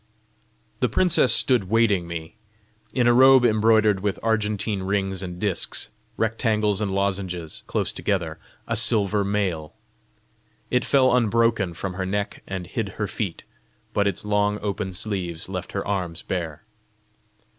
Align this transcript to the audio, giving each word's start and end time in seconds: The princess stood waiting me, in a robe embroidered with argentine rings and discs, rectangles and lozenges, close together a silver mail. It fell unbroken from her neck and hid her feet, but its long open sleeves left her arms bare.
The 0.79 0.89
princess 0.89 1.31
stood 1.31 1.65
waiting 1.69 2.07
me, 2.07 2.35
in 2.91 3.05
a 3.05 3.13
robe 3.13 3.45
embroidered 3.45 3.99
with 3.99 4.17
argentine 4.23 4.81
rings 4.81 5.21
and 5.21 5.39
discs, 5.39 5.91
rectangles 6.17 6.81
and 6.81 6.89
lozenges, 6.91 7.61
close 7.67 7.93
together 7.93 8.39
a 8.67 8.75
silver 8.75 9.23
mail. 9.23 9.75
It 10.71 10.83
fell 10.83 11.15
unbroken 11.15 11.75
from 11.75 11.93
her 11.93 12.05
neck 12.07 12.41
and 12.47 12.65
hid 12.65 12.89
her 12.97 13.05
feet, 13.05 13.43
but 13.93 14.07
its 14.07 14.25
long 14.25 14.57
open 14.63 14.91
sleeves 14.93 15.47
left 15.47 15.73
her 15.73 15.87
arms 15.87 16.23
bare. 16.23 16.63